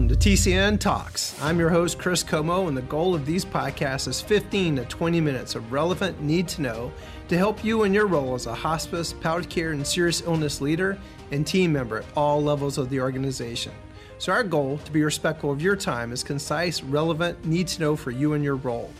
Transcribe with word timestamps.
Welcome 0.00 0.18
to 0.18 0.30
TCN 0.30 0.80
Talks. 0.80 1.38
I'm 1.42 1.58
your 1.58 1.68
host, 1.68 1.98
Chris 1.98 2.24
Comeau, 2.24 2.68
and 2.68 2.74
the 2.74 2.80
goal 2.80 3.14
of 3.14 3.26
these 3.26 3.44
podcasts 3.44 4.08
is 4.08 4.18
15 4.18 4.76
to 4.76 4.84
20 4.86 5.20
minutes 5.20 5.54
of 5.54 5.70
relevant 5.72 6.22
need 6.22 6.48
to 6.48 6.62
know 6.62 6.90
to 7.28 7.36
help 7.36 7.62
you 7.62 7.82
in 7.82 7.92
your 7.92 8.06
role 8.06 8.34
as 8.34 8.46
a 8.46 8.54
hospice, 8.54 9.12
palliative 9.12 9.50
care, 9.50 9.72
and 9.72 9.86
serious 9.86 10.22
illness 10.22 10.62
leader 10.62 10.98
and 11.32 11.46
team 11.46 11.74
member 11.74 11.98
at 11.98 12.06
all 12.16 12.42
levels 12.42 12.78
of 12.78 12.88
the 12.88 12.98
organization. 12.98 13.72
So, 14.16 14.32
our 14.32 14.42
goal 14.42 14.78
to 14.86 14.90
be 14.90 15.04
respectful 15.04 15.52
of 15.52 15.60
your 15.60 15.76
time 15.76 16.12
is 16.12 16.24
concise, 16.24 16.82
relevant, 16.82 17.44
need 17.44 17.68
to 17.68 17.82
know 17.82 17.94
for 17.94 18.10
you 18.10 18.32
and 18.32 18.42
your 18.42 18.56
role. 18.56 18.90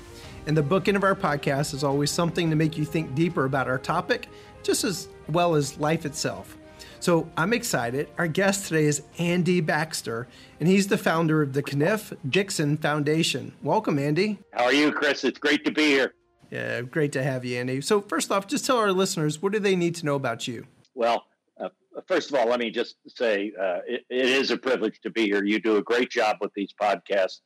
And 0.46 0.54
the 0.54 0.62
bookend 0.62 0.96
of 0.96 1.02
our 1.02 1.14
podcast 1.14 1.72
is 1.72 1.82
always 1.82 2.10
something 2.10 2.50
to 2.50 2.56
make 2.56 2.76
you 2.76 2.84
think 2.84 3.14
deeper 3.14 3.46
about 3.46 3.68
our 3.68 3.78
topic, 3.78 4.28
just 4.62 4.84
as 4.84 5.08
well 5.30 5.54
as 5.54 5.78
life 5.78 6.04
itself. 6.04 6.58
So 7.00 7.30
I'm 7.34 7.54
excited. 7.54 8.10
Our 8.18 8.28
guest 8.28 8.68
today 8.68 8.84
is 8.84 9.02
Andy 9.18 9.62
Baxter, 9.62 10.28
and 10.60 10.68
he's 10.68 10.88
the 10.88 10.98
founder 10.98 11.40
of 11.40 11.54
the 11.54 11.62
Cunniff 11.62 12.14
Dixon 12.28 12.76
Foundation. 12.76 13.54
Welcome, 13.62 13.98
Andy. 13.98 14.38
How 14.52 14.64
are 14.64 14.72
you, 14.74 14.92
Chris? 14.92 15.24
It's 15.24 15.38
great 15.38 15.64
to 15.64 15.70
be 15.70 15.86
here. 15.86 16.12
Yeah, 16.50 16.82
great 16.82 17.12
to 17.12 17.22
have 17.22 17.42
you, 17.42 17.58
Andy. 17.58 17.80
So, 17.80 18.02
first 18.02 18.30
off, 18.30 18.46
just 18.46 18.66
tell 18.66 18.76
our 18.76 18.92
listeners 18.92 19.40
what 19.40 19.52
do 19.52 19.58
they 19.58 19.76
need 19.76 19.94
to 19.94 20.04
know 20.04 20.14
about 20.14 20.46
you? 20.46 20.66
Well, 20.94 21.24
uh, 21.58 21.70
first 22.06 22.30
of 22.30 22.36
all, 22.38 22.46
let 22.46 22.60
me 22.60 22.70
just 22.70 22.96
say 23.06 23.50
uh, 23.58 23.78
it, 23.86 24.04
it 24.10 24.26
is 24.26 24.50
a 24.50 24.58
privilege 24.58 25.00
to 25.02 25.10
be 25.10 25.24
here. 25.24 25.42
You 25.42 25.58
do 25.58 25.78
a 25.78 25.82
great 25.82 26.10
job 26.10 26.36
with 26.42 26.52
these 26.54 26.74
podcasts. 26.78 27.40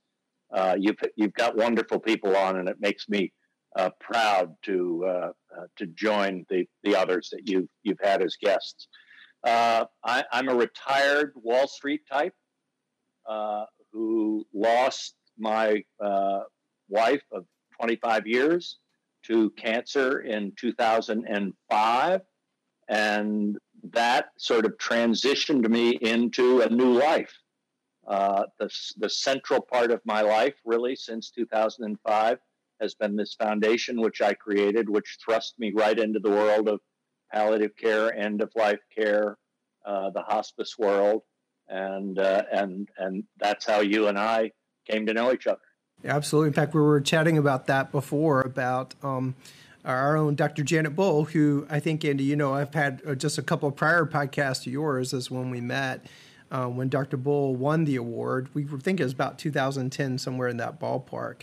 Uh, 0.53 0.75
you've 0.77 0.97
you've 1.15 1.35
got 1.35 1.57
wonderful 1.57 2.01
people 2.01 2.37
on, 2.37 2.57
and 2.57 2.69
it 2.69 2.79
makes 2.81 3.09
me 3.09 3.33
uh, 3.77 3.91
proud 4.01 4.57
to 4.63 5.05
uh, 5.07 5.31
uh, 5.57 5.67
to 5.77 5.87
join 5.87 6.45
the 6.51 6.67
the 6.83 6.97
others 6.97 7.29
that 7.31 7.49
you've 7.49 7.69
you've 7.85 8.01
had 8.03 8.21
as 8.21 8.35
guests. 8.43 8.89
Uh, 9.45 9.85
I, 10.03 10.25
am 10.33 10.49
a 10.49 10.55
retired 10.55 11.33
Wall 11.35 11.69
Street 11.69 12.03
type 12.11 12.35
uh, 13.29 13.67
who 13.93 14.47
lost 14.55 15.17
my 15.39 15.85
uh, 16.03 16.41
wife 16.89 17.23
of 17.31 17.45
25 17.79 18.27
years 18.27 18.79
to 19.25 19.51
cancer 19.51 20.21
in 20.21 20.53
2005. 20.59 22.21
And 22.89 23.59
that 23.91 24.27
sort 24.39 24.65
of 24.65 24.79
transitioned 24.79 25.69
me 25.69 25.91
into 25.91 26.63
a 26.63 26.69
new 26.69 26.93
life. 26.93 27.35
Uh, 28.07 28.45
the, 28.59 28.71
the 28.99 29.11
central 29.11 29.61
part 29.61 29.91
of 29.91 30.01
my 30.05 30.23
life, 30.23 30.55
really, 30.65 30.97
since 30.97 31.31
2005, 31.31 32.39
has 32.81 32.95
been 32.95 33.17
this 33.17 33.35
foundation 33.35 34.01
which 34.01 34.21
I 34.21 34.35
created, 34.35 34.89
which 34.89 35.19
thrust 35.25 35.55
me 35.59 35.73
right 35.75 35.99
into 35.99 36.19
the 36.19 36.31
world 36.31 36.69
of 36.69 36.81
palliative 37.35 37.77
care, 37.77 38.17
end 38.17 38.41
of 38.41 38.51
life 38.55 38.81
care, 38.97 39.37
uh, 39.85 40.11
the 40.11 40.23
hospice 40.23 40.79
world, 40.79 41.23
and 41.69 42.19
uh, 42.19 42.43
and 42.53 42.89
and 42.97 43.25
that's 43.39 43.67
how 43.67 43.81
you 43.81 44.07
and 44.07 44.19
I 44.19 44.53
came 44.89 45.07
to 45.07 45.13
know 45.13 45.33
each 45.33 45.47
other. 45.47 45.61
Absolutely. 46.05 46.49
In 46.49 46.55
fact, 46.55 46.75
we 46.75 46.81
were 46.81 47.01
chatting 47.01 47.37
about 47.39 47.67
that 47.67 47.93
before 47.93 48.41
about. 48.41 48.95
Um, 49.03 49.35
our 49.85 50.17
own 50.17 50.35
Dr. 50.35 50.63
Janet 50.63 50.97
Bull, 50.97 51.27
who 51.27 51.67
I 51.69 51.79
think, 51.79 52.07
Andy, 52.07 52.25
you 52.25 52.37
know, 52.37 52.55
I've 52.55 52.73
had 52.73 53.03
uh, 53.07 53.15
just 53.15 53.37
a 53.37 53.43
couple 53.43 53.69
of 53.69 53.77
prior 53.77 54.07
podcasts 54.07 54.63
to 54.63 54.71
yours 54.71 55.13
as 55.13 55.31
when 55.31 55.51
we 55.51 55.61
met. 55.61 56.07
Uh, 56.51 56.69
when 56.69 56.89
Dr. 56.89 57.19
Bull 57.19 57.55
won 57.55 57.85
the 57.85 57.97
award, 57.97 58.49
we 58.55 58.65
thinking 58.65 59.01
it 59.01 59.05
was 59.05 59.13
about 59.13 59.39
2010, 59.39 60.17
somewhere 60.17 60.49
in 60.49 60.57
that 60.57 60.81
ballpark. 60.81 61.43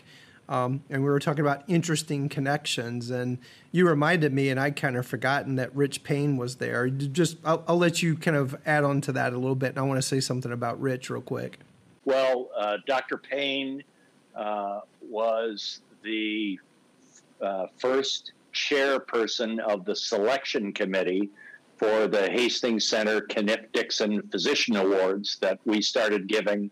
Um, 0.50 0.84
and 0.90 1.04
we 1.04 1.10
were 1.10 1.20
talking 1.20 1.42
about 1.42 1.64
interesting 1.68 2.28
connections. 2.28 3.10
And 3.10 3.38
you 3.72 3.88
reminded 3.88 4.34
me, 4.34 4.50
and 4.50 4.60
I'd 4.60 4.76
kind 4.76 4.98
of 4.98 5.06
forgotten 5.06 5.56
that 5.56 5.74
Rich 5.76 6.04
Payne 6.04 6.38
was 6.38 6.58
there. 6.58 6.90
Just, 6.90 7.38
I'll, 7.46 7.64
I'll 7.68 7.78
let 7.78 8.04
you 8.04 8.16
kind 8.16 8.36
of 8.36 8.58
add 8.66 8.84
on 8.84 9.02
to 9.02 9.12
that 9.14 9.34
a 9.34 9.38
little 9.38 9.56
bit. 9.56 9.70
And 9.70 9.80
I 9.80 9.82
want 9.84 9.98
to 9.98 10.08
say 10.08 10.20
something 10.20 10.52
about 10.52 10.80
Rich 10.82 11.10
real 11.10 11.22
quick. 11.22 11.60
Well, 12.04 12.50
uh, 12.58 12.78
Dr. 12.88 13.18
Payne 13.18 13.84
uh, 14.36 14.82
was 15.02 15.82
the 16.04 16.60
uh, 17.42 17.68
first 17.78 18.34
chairperson 18.54 19.60
of 19.60 19.86
the 19.86 19.96
selection 19.96 20.74
committee 20.74 21.30
for 21.78 22.08
the 22.08 22.30
Hastings 22.30 22.88
Center 22.88 23.22
Cunniff 23.22 23.72
Dixon 23.72 24.22
Physician 24.30 24.76
Awards 24.76 25.38
that 25.42 25.60
we 25.66 25.82
started 25.82 26.28
giving 26.28 26.70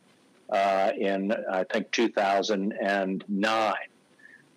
uh, 0.51 0.91
in 0.97 1.31
I 1.51 1.63
think 1.63 1.91
2009, 1.91 3.73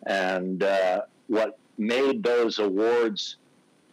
and 0.06 0.62
uh, 0.62 1.02
what 1.26 1.58
made 1.78 2.22
those 2.22 2.58
awards 2.58 3.36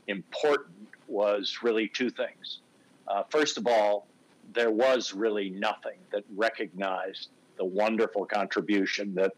important 0.08 0.76
was 1.08 1.60
really 1.62 1.88
two 1.88 2.10
things. 2.10 2.60
Uh, 3.08 3.24
first 3.30 3.58
of 3.58 3.68
all, 3.68 4.08
there 4.54 4.72
was 4.72 5.14
really 5.14 5.50
nothing 5.50 5.98
that 6.12 6.24
recognized 6.36 7.30
the 7.58 7.66
wonderful 7.66 8.26
contribution 8.26 9.14
that 9.16 9.34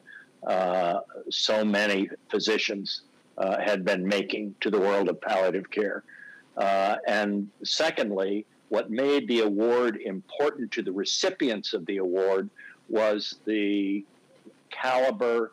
uh, 0.45 0.99
so 1.29 1.63
many 1.63 2.09
physicians 2.29 3.01
uh, 3.37 3.59
had 3.59 3.83
been 3.85 4.07
making 4.07 4.55
to 4.61 4.69
the 4.69 4.79
world 4.79 5.09
of 5.09 5.19
palliative 5.21 5.69
care. 5.69 6.03
Uh, 6.57 6.97
and 7.07 7.49
secondly, 7.63 8.45
what 8.71 8.89
made 8.89 9.27
the 9.27 9.41
award 9.41 9.97
important 9.97 10.71
to 10.71 10.81
the 10.81 10.91
recipients 10.93 11.73
of 11.73 11.85
the 11.87 11.97
award 11.97 12.49
was 12.87 13.35
the 13.43 14.05
caliber 14.69 15.51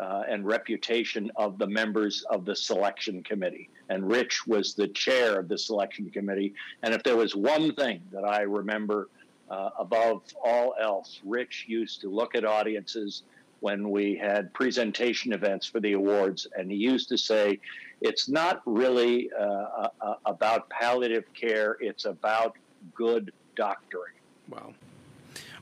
uh, 0.00 0.22
and 0.28 0.46
reputation 0.46 1.32
of 1.34 1.58
the 1.58 1.66
members 1.66 2.24
of 2.30 2.44
the 2.44 2.54
selection 2.54 3.24
committee. 3.24 3.68
And 3.88 4.08
Rich 4.08 4.46
was 4.46 4.74
the 4.74 4.86
chair 4.86 5.40
of 5.40 5.48
the 5.48 5.58
selection 5.58 6.10
committee. 6.10 6.54
And 6.84 6.94
if 6.94 7.02
there 7.02 7.16
was 7.16 7.34
one 7.34 7.74
thing 7.74 8.02
that 8.12 8.22
I 8.24 8.42
remember 8.42 9.08
uh, 9.50 9.70
above 9.76 10.22
all 10.44 10.76
else, 10.80 11.18
Rich 11.24 11.64
used 11.66 12.00
to 12.02 12.08
look 12.08 12.36
at 12.36 12.44
audiences 12.44 13.24
when 13.58 13.90
we 13.90 14.14
had 14.14 14.54
presentation 14.54 15.32
events 15.32 15.66
for 15.66 15.80
the 15.80 15.94
awards, 15.94 16.46
and 16.56 16.70
he 16.70 16.76
used 16.76 17.08
to 17.08 17.18
say, 17.18 17.58
It's 18.00 18.28
not 18.28 18.62
really 18.64 19.30
uh, 19.38 19.88
uh, 20.00 20.14
about 20.26 20.68
palliative 20.70 21.24
care, 21.34 21.76
it's 21.80 22.04
about 22.04 22.56
good 22.94 23.32
doctoring. 23.56 24.14
Wow. 24.48 24.74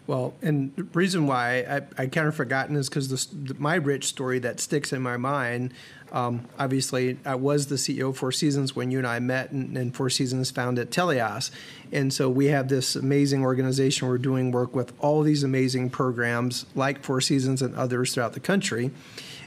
Well, 0.08 0.32
and 0.40 0.74
the 0.74 0.84
reason 0.84 1.26
why 1.26 1.58
I, 1.68 2.02
I 2.02 2.06
kind 2.06 2.26
of 2.28 2.34
forgotten 2.34 2.76
is 2.76 2.88
because 2.88 3.28
my 3.58 3.74
rich 3.74 4.06
story 4.06 4.38
that 4.38 4.58
sticks 4.58 4.90
in 4.94 5.02
my 5.02 5.18
mind. 5.18 5.74
Um, 6.10 6.48
obviously, 6.58 7.18
I 7.26 7.34
was 7.34 7.66
the 7.66 7.74
CEO 7.74 8.08
of 8.08 8.16
Four 8.16 8.32
Seasons 8.32 8.74
when 8.74 8.90
you 8.90 8.96
and 8.96 9.06
I 9.06 9.18
met, 9.18 9.50
and, 9.50 9.76
and 9.76 9.94
Four 9.94 10.08
Seasons 10.08 10.50
founded 10.50 10.90
Teleios. 10.90 11.50
And 11.92 12.10
so 12.10 12.30
we 12.30 12.46
have 12.46 12.68
this 12.68 12.96
amazing 12.96 13.42
organization. 13.42 14.08
We're 14.08 14.16
doing 14.16 14.50
work 14.50 14.74
with 14.74 14.94
all 14.98 15.22
these 15.22 15.42
amazing 15.42 15.90
programs 15.90 16.64
like 16.74 17.04
Four 17.04 17.20
Seasons 17.20 17.60
and 17.60 17.74
others 17.74 18.14
throughout 18.14 18.32
the 18.32 18.40
country. 18.40 18.90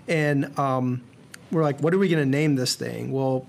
And 0.07 0.57
um, 0.59 1.01
we're 1.51 1.63
like, 1.63 1.79
what 1.81 1.93
are 1.93 1.97
we 1.97 2.07
going 2.07 2.23
to 2.23 2.29
name 2.29 2.55
this 2.55 2.75
thing? 2.75 3.11
Well, 3.11 3.47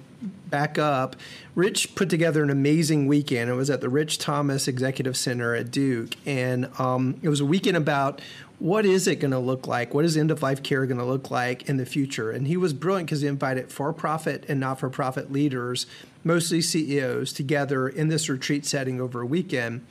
back 0.49 0.79
up, 0.79 1.17
Rich 1.55 1.95
put 1.95 2.09
together 2.09 2.43
an 2.43 2.51
amazing 2.51 3.07
weekend. 3.07 3.51
It 3.51 3.55
was 3.55 3.71
at 3.71 3.81
the 3.81 3.89
Rich 3.89 4.19
Thomas 4.19 4.69
Executive 4.69 5.17
Center 5.17 5.55
at 5.55 5.71
Duke, 5.71 6.15
and 6.27 6.69
um, 6.79 7.19
it 7.23 7.29
was 7.29 7.41
a 7.41 7.45
weekend 7.45 7.77
about 7.77 8.21
what 8.59 8.87
is 8.87 9.09
it 9.09 9.17
going 9.17 9.33
to 9.33 9.41
look 9.41 9.67
like? 9.67 9.93
What 9.93 10.05
is 10.05 10.17
end 10.17 10.31
of 10.31 10.41
life 10.41 10.63
care 10.63 10.87
going 10.87 10.99
to 10.99 11.05
look 11.05 11.31
like 11.31 11.69
in 11.69 11.79
the 11.79 11.87
future? 11.87 12.31
And 12.31 12.47
he 12.47 12.57
was 12.57 12.73
brilliant 12.73 13.09
because 13.09 13.23
he 13.23 13.27
invited 13.27 13.73
for 13.73 13.93
profit 13.93 14.45
and 14.49 14.61
not 14.61 14.79
for 14.79 14.89
profit 14.89 15.33
leaders, 15.33 15.87
mostly 16.23 16.61
CEOs, 16.61 17.33
together 17.33 17.89
in 17.89 18.07
this 18.07 18.29
retreat 18.29 18.65
setting 18.65 19.01
over 19.01 19.23
a 19.23 19.27
weekend 19.27 19.85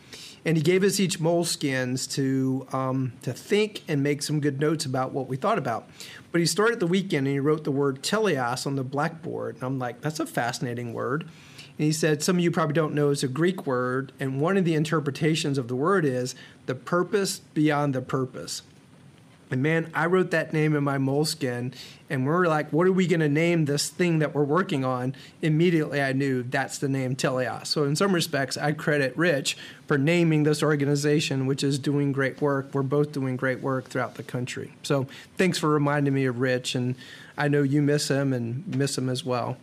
and 0.46 0.58
he 0.58 0.64
gave 0.64 0.84
us 0.84 1.00
each 1.00 1.20
moleskins 1.20 2.12
to 2.14 2.68
um, 2.72 3.14
to 3.22 3.34
think 3.34 3.84
and 3.88 4.02
make 4.02 4.22
some 4.22 4.40
good 4.40 4.60
notes 4.60 4.86
about 4.86 5.12
what 5.12 5.28
we 5.28 5.38
thought 5.38 5.58
about. 5.58 5.90
But 6.32 6.42
he 6.42 6.48
started 6.48 6.80
the 6.80 6.88
weekend 6.88 7.28
and 7.28 7.36
he 7.36 7.40
wrote 7.40 7.64
the 7.64 7.72
word 7.72 8.02
teleos 8.02 8.66
on 8.66 8.76
the 8.76 8.84
blackboard, 8.84 9.56
and 9.56 9.64
I'm 9.64 9.80
like, 9.80 10.02
that's 10.02 10.20
a 10.20 10.26
fascinating 10.26 10.94
word. 10.94 11.24
And 11.78 11.86
he 11.86 11.92
said, 11.92 12.22
some 12.22 12.38
of 12.38 12.44
you 12.44 12.52
probably 12.52 12.74
don't 12.74 12.94
know 12.94 13.10
it's 13.10 13.24
a 13.24 13.28
Greek 13.28 13.66
word, 13.66 14.12
and 14.20 14.42
one 14.42 14.58
of 14.58 14.66
the 14.66 14.76
interpretations 14.76 15.58
of 15.58 15.68
the 15.68 15.76
word 15.76 16.06
is 16.06 16.36
the 16.66 16.76
purpose 16.76 17.40
beyond 17.40 17.96
the 17.96 18.02
purpose. 18.02 18.62
And 19.52 19.62
man, 19.62 19.92
I 19.94 20.06
wrote 20.06 20.32
that 20.32 20.54
name 20.54 20.76
in 20.76 20.84
my 20.84 20.98
moleskin, 20.98 21.74
and 22.10 22.26
we 22.26 22.32
are 22.32 22.48
like, 22.48 22.72
what 22.72 22.88
are 22.88 22.92
we 22.92 23.06
going 23.06 23.20
to 23.20 23.30
name 23.30 23.66
this 23.66 23.90
thing 23.90 24.20
that 24.20 24.34
we're 24.34 24.44
working 24.44 24.86
on? 24.86 25.14
Immediately, 25.42 26.02
I 26.02 26.14
knew 26.14 26.42
that's 26.42 26.78
the 26.78 26.88
name 26.88 27.16
Teleios. 27.16 27.68
So, 27.68 27.84
in 27.84 27.96
some 27.98 28.14
respects, 28.14 28.56
I 28.58 28.72
credit 28.72 29.16
Rich 29.18 29.58
for 29.88 29.98
naming 29.98 30.44
this 30.44 30.64
organization, 30.64 31.48
which 31.48 31.64
is 31.64 31.78
doing 31.78 32.14
great 32.14 32.42
work. 32.42 32.70
We're 32.74 32.82
both 32.84 33.12
doing 33.12 33.36
great 33.36 33.62
work 33.62 33.90
throughout 33.90 34.16
the 34.16 34.24
country. 34.24 34.74
So, 34.84 35.08
thanks 35.38 35.58
for 35.58 35.70
reminding 35.70 36.14
me 36.14 36.26
of 36.26 36.40
Rich, 36.40 36.76
and 36.76 36.96
I 37.38 37.50
know 37.50 37.62
you 37.62 37.82
miss 37.82 38.08
him 38.08 38.32
and 38.32 38.66
miss 38.76 38.98
him 38.98 39.10
as 39.10 39.26
well. 39.26 39.58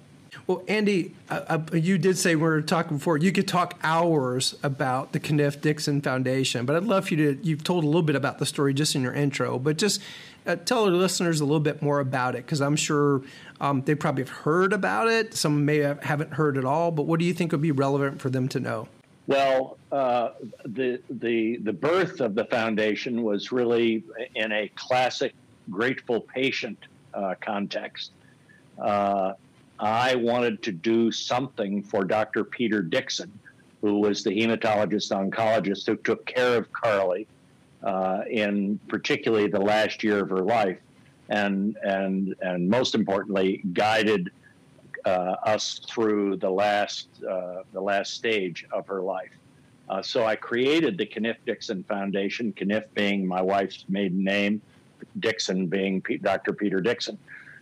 Well, 0.47 0.63
Andy, 0.67 1.15
uh, 1.29 1.59
uh, 1.73 1.77
you 1.77 1.99
did 1.99 2.17
say 2.17 2.35
we 2.35 2.43
were 2.43 2.63
talking 2.63 2.97
before. 2.99 3.19
You 3.19 3.33
could 3.33 3.47
talk 3.47 3.79
hours 3.83 4.57
about 4.63 5.13
the 5.13 5.21
Cunniff 5.21 5.61
Dixon 5.61 6.01
Foundation, 6.01 6.65
but 6.65 6.77
I'd 6.77 6.85
love 6.85 7.09
for 7.09 7.15
you 7.15 7.35
to. 7.35 7.47
You've 7.47 7.65
told 7.65 7.85
a 7.85 7.87
little 7.87 8.03
bit 8.03 8.17
about 8.17 8.39
the 8.39 8.47
story 8.47 8.73
just 8.73 8.95
in 8.95 9.03
your 9.03 9.13
intro, 9.13 9.59
but 9.59 9.77
just 9.77 10.01
uh, 10.47 10.57
tell 10.57 10.85
our 10.85 10.91
listeners 10.91 11.41
a 11.41 11.45
little 11.45 11.61
bit 11.61 11.83
more 11.83 12.01
about 12.01 12.35
it 12.35 12.47
because 12.47 12.61
I'm 12.61 12.77
sure 12.77 13.23
um, 13.61 13.83
they 13.83 13.95
probably 13.95 14.23
have 14.23 14.31
heard 14.31 14.73
about 14.73 15.09
it. 15.09 15.35
Some 15.35 15.65
may 15.65 15.79
have, 15.79 16.03
haven't 16.03 16.33
heard 16.33 16.57
at 16.57 16.65
all. 16.65 16.91
But 16.91 17.03
what 17.03 17.21
do 17.21 17.27
you 17.27 17.35
think 17.35 17.53
would 17.53 17.61
be 17.61 17.73
relevant 17.73 18.21
for 18.21 18.31
them 18.31 18.49
to 18.49 18.61
know? 18.61 18.89
Well, 19.27 19.77
uh, 19.93 20.31
the 20.65 21.03
the 21.11 21.59
the 21.59 21.73
birth 21.73 22.21
of 22.21 22.35
the 22.35 22.47
foundation 22.47 23.23
was 23.23 23.53
really 23.53 24.03
in 24.35 24.53
a 24.53 24.69
classic 24.75 25.35
grateful 25.71 26.23
patient 26.23 26.79
uh, 27.13 27.35
context. 27.39 28.13
I 29.81 30.15
wanted 30.17 30.63
to 30.65 30.73
do 30.73 31.13
something 31.13 31.83
for 31.83 32.05
Dr. 32.05 32.45
Peter 32.45 32.83
Dixon, 32.83 33.31
who 33.81 34.01
was 34.01 34.25
the 34.25 34.31
hematologist 34.31 35.13
oncologist 35.13 35.87
who 35.87 35.97
took 35.97 36.27
care 36.27 36.57
of 36.57 36.73
Carly 36.73 37.27
uh, 37.83 38.23
in 38.29 38.79
particularly 38.89 39.49
the 39.49 39.61
last 39.61 40.03
year 40.03 40.23
of 40.23 40.31
her 40.31 40.43
life, 40.43 40.79
and 41.29 41.77
and 41.83 42.35
and 42.41 42.69
most 42.69 42.95
importantly, 42.95 43.63
guided 43.73 44.31
uh, 45.05 45.37
us 45.45 45.81
through 45.89 46.37
the 46.37 46.51
last 46.51 47.09
uh, 47.29 47.63
the 47.73 47.81
last 47.81 48.15
stage 48.15 48.67
of 48.73 48.87
her 48.87 49.01
life. 49.01 49.31
Uh, 49.89 50.03
so 50.03 50.27
I 50.27 50.37
created 50.37 50.99
the 50.99 51.07
Cunniff 51.07 51.37
Dixon 51.47 51.83
Foundation, 51.85 52.53
Cunniff 52.53 52.85
being 52.95 53.27
my 53.27 53.41
wife's 53.41 53.85
maiden 53.89 54.23
name, 54.23 54.61
Dixon 55.19 55.67
being 55.67 56.03
P- 56.03 56.19
Dr. 56.19 56.53
Peter 56.53 56.81
Dixon. 56.81 57.17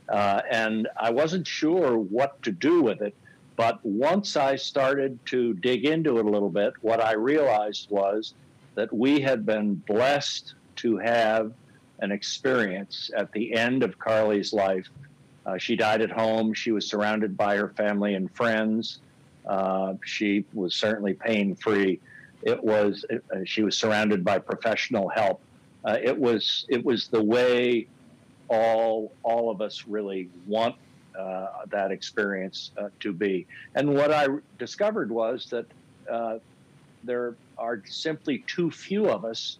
Uh, 0.08 0.42
and 0.50 0.88
I 0.96 1.10
wasn't 1.10 1.46
sure 1.46 1.98
what 1.98 2.40
to 2.42 2.52
do 2.52 2.82
with 2.82 3.02
it. 3.02 3.14
But 3.56 3.84
once 3.84 4.36
I 4.36 4.56
started 4.56 5.18
to 5.26 5.54
dig 5.54 5.86
into 5.86 6.18
it 6.18 6.26
a 6.26 6.28
little 6.28 6.50
bit, 6.50 6.74
what 6.82 7.02
I 7.02 7.14
realized 7.14 7.90
was 7.90 8.34
that 8.74 8.92
we 8.92 9.20
had 9.20 9.46
been 9.46 9.74
blessed 9.74 10.54
to 10.76 10.98
have 10.98 11.52
an 12.00 12.12
experience 12.12 13.10
at 13.16 13.32
the 13.32 13.54
end 13.54 13.82
of 13.82 13.98
Carly's 13.98 14.52
life 14.52 14.86
uh, 15.46 15.56
she 15.56 15.76
died 15.76 16.02
at 16.02 16.10
home. 16.10 16.52
She 16.52 16.72
was 16.72 16.86
surrounded 16.88 17.36
by 17.36 17.56
her 17.56 17.68
family 17.68 18.14
and 18.14 18.30
friends. 18.34 18.98
Uh, 19.46 19.94
she 20.04 20.44
was 20.52 20.74
certainly 20.74 21.14
pain 21.14 21.54
free. 21.54 22.00
It 22.42 22.62
was 22.62 23.04
uh, 23.10 23.38
she 23.44 23.62
was 23.62 23.76
surrounded 23.76 24.24
by 24.24 24.38
professional 24.38 25.08
help. 25.08 25.40
Uh, 25.84 25.98
it 26.02 26.18
was 26.18 26.66
it 26.68 26.84
was 26.84 27.06
the 27.08 27.22
way 27.22 27.86
all 28.48 29.12
all 29.22 29.50
of 29.50 29.60
us 29.60 29.84
really 29.86 30.28
want 30.46 30.76
uh, 31.18 31.48
that 31.68 31.90
experience 31.90 32.70
uh, 32.78 32.88
to 33.00 33.12
be. 33.12 33.46
And 33.74 33.94
what 33.94 34.12
I 34.12 34.26
discovered 34.58 35.10
was 35.10 35.46
that 35.50 35.66
there 37.04 37.36
are 37.56 37.82
simply 37.86 38.44
too 38.46 38.70
few 38.70 39.08
of 39.08 39.24
us 39.24 39.58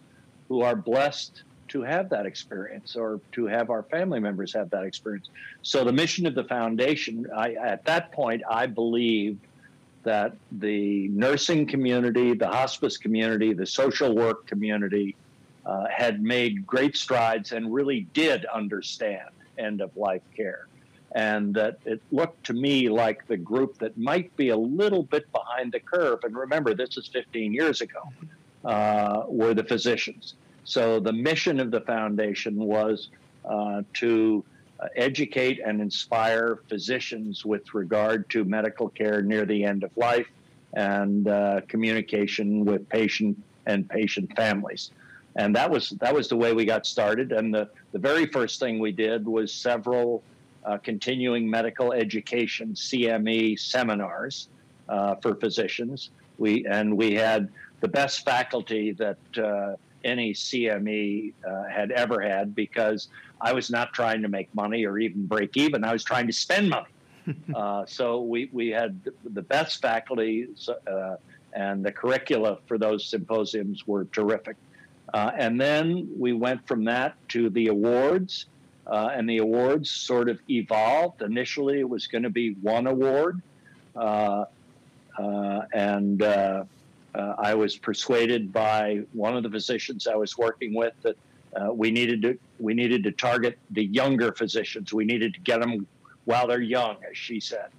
who 0.49 0.61
are 0.61 0.75
blessed 0.75 1.43
to 1.69 1.81
have 1.81 2.09
that 2.09 2.25
experience 2.25 2.95
or 2.95 3.19
to 3.33 3.45
have 3.45 3.69
our 3.69 3.83
family 3.83 4.19
members 4.19 4.53
have 4.53 4.69
that 4.69 4.83
experience. 4.83 5.29
So 5.63 5.83
the 5.83 5.91
mission 5.91 6.25
of 6.25 6.35
the 6.35 6.43
foundation, 6.45 7.27
I, 7.35 7.53
at 7.53 7.83
that 7.85 8.11
point, 8.11 8.41
I 8.49 8.67
believed 8.67 9.45
that 10.03 10.35
the 10.53 11.09
nursing 11.09 11.65
community, 11.65 12.33
the 12.33 12.47
hospice 12.47 12.97
community, 12.97 13.53
the 13.53 13.65
social 13.65 14.15
work 14.15 14.47
community 14.47 15.15
uh, 15.67 15.85
had 15.93 16.23
made 16.23 16.65
great 16.65 16.95
strides 16.95 17.51
and 17.51 17.73
really 17.73 18.07
did 18.13 18.45
understand 18.45 19.29
end 19.57 19.81
of 19.81 19.95
life 19.97 20.21
care. 20.35 20.67
And 21.13 21.53
that 21.55 21.79
it 21.85 22.01
looked 22.11 22.45
to 22.45 22.53
me 22.53 22.89
like 22.89 23.27
the 23.27 23.37
group 23.37 23.77
that 23.79 23.97
might 23.97 24.35
be 24.37 24.49
a 24.49 24.57
little 24.57 25.03
bit 25.03 25.29
behind 25.31 25.73
the 25.73 25.79
curve. 25.79 26.19
And 26.23 26.35
remember, 26.35 26.73
this 26.73 26.95
is 26.97 27.07
15 27.07 27.53
years 27.53 27.81
ago, 27.81 28.01
uh, 28.63 29.23
were 29.27 29.53
the 29.53 29.63
physicians. 29.63 30.35
So 30.63 30.99
the 30.99 31.13
mission 31.13 31.59
of 31.59 31.71
the 31.71 31.81
foundation 31.81 32.57
was 32.57 33.09
uh, 33.45 33.83
to 33.95 34.43
uh, 34.79 34.87
educate 34.95 35.59
and 35.65 35.81
inspire 35.81 36.59
physicians 36.69 37.45
with 37.45 37.73
regard 37.73 38.29
to 38.29 38.43
medical 38.45 38.89
care 38.89 39.21
near 39.21 39.45
the 39.45 39.63
end 39.63 39.83
of 39.83 39.95
life 39.97 40.27
and 40.73 41.27
uh, 41.27 41.61
communication 41.67 42.63
with 42.63 42.87
patient 42.89 43.41
and 43.65 43.89
patient 43.89 44.33
families. 44.35 44.91
And 45.37 45.55
that 45.55 45.69
was 45.69 45.91
that 46.01 46.13
was 46.13 46.27
the 46.27 46.35
way 46.35 46.53
we 46.53 46.65
got 46.65 46.85
started. 46.85 47.31
And 47.31 47.53
the, 47.53 47.69
the 47.91 47.99
very 47.99 48.25
first 48.25 48.59
thing 48.59 48.79
we 48.79 48.91
did 48.91 49.25
was 49.25 49.53
several 49.53 50.23
uh, 50.65 50.77
continuing 50.77 51.49
medical 51.49 51.93
education 51.93 52.73
CME 52.73 53.59
seminars 53.59 54.49
uh, 54.89 55.15
for 55.15 55.35
physicians. 55.35 56.09
We 56.37 56.65
and 56.65 56.97
we 56.97 57.13
had 57.13 57.49
the 57.81 57.87
best 57.87 58.25
faculty 58.25 58.91
that 58.93 59.17
uh, 59.37 59.75
any 60.03 60.33
CME 60.33 61.33
uh, 61.47 61.63
had 61.65 61.91
ever 61.91 62.21
had 62.21 62.55
because 62.55 63.09
I 63.39 63.53
was 63.53 63.69
not 63.69 63.93
trying 63.93 64.21
to 64.23 64.27
make 64.29 64.53
money 64.55 64.85
or 64.85 64.97
even 64.97 65.27
break 65.27 65.55
even. 65.57 65.83
I 65.83 65.93
was 65.93 66.03
trying 66.03 66.27
to 66.27 66.33
spend 66.33 66.69
money. 66.69 66.87
uh, 67.55 67.85
so 67.85 68.21
we, 68.21 68.49
we 68.53 68.69
had 68.69 68.99
the 69.33 69.41
best 69.41 69.81
faculty 69.81 70.47
uh, 70.87 71.15
and 71.53 71.83
the 71.83 71.91
curricula 71.91 72.59
for 72.67 72.77
those 72.77 73.05
symposiums 73.05 73.85
were 73.85 74.05
terrific. 74.05 74.55
Uh, 75.13 75.31
and 75.37 75.59
then 75.59 76.09
we 76.17 76.33
went 76.33 76.65
from 76.67 76.83
that 76.85 77.15
to 77.29 77.49
the 77.49 77.67
awards. 77.67 78.45
Uh, 78.85 79.09
and 79.13 79.29
the 79.29 79.39
awards 79.39 79.89
sort 79.89 80.29
of 80.29 80.39
evolved. 80.49 81.21
Initially, 81.21 81.79
it 81.79 81.89
was 81.89 82.07
going 82.07 82.23
to 82.23 82.29
be 82.29 82.53
one 82.61 82.87
award. 82.87 83.41
Uh, 83.95 84.45
and 85.73 86.21
uh, 86.21 86.63
I 87.13 87.55
was 87.55 87.75
persuaded 87.77 88.53
by 88.53 89.01
one 89.13 89.35
of 89.35 89.43
the 89.43 89.49
physicians 89.49 90.07
I 90.07 90.15
was 90.15 90.37
working 90.37 90.73
with 90.73 90.93
that 91.01 91.17
uh, 91.55 91.73
we 91.73 91.91
needed 91.91 92.21
to 92.21 92.37
we 92.59 92.73
needed 92.73 93.03
to 93.03 93.11
target 93.11 93.57
the 93.71 93.85
younger 93.85 94.31
physicians. 94.31 94.93
We 94.93 95.05
needed 95.05 95.33
to 95.33 95.39
get 95.39 95.61
them 95.61 95.87
while 96.25 96.47
they're 96.47 96.61
young, 96.61 96.97
as 97.09 97.17
she 97.17 97.39
said. 97.39 97.69